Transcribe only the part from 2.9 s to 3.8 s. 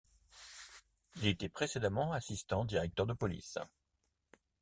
de police.